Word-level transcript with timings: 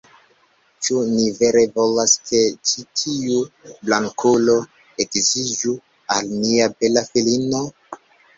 "Ĉu 0.85 1.01
ni 1.09 1.25
vere 1.41 1.59
volas, 1.75 2.15
ke 2.29 2.41
ĉi 2.69 2.85
tiu 3.01 3.37
blankulo 3.91 4.57
edziĝu 5.07 5.75
al 6.17 6.33
nia 6.41 6.73
bela 6.81 7.07
filino?" 7.13 7.63